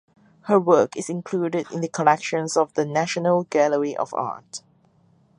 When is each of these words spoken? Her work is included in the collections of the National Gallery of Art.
Her 0.45 0.59
work 0.59 0.97
is 0.97 1.11
included 1.11 1.71
in 1.71 1.81
the 1.81 1.87
collections 1.87 2.57
of 2.57 2.73
the 2.73 2.87
National 2.87 3.43
Gallery 3.43 3.95
of 3.95 4.15
Art. 4.15 4.63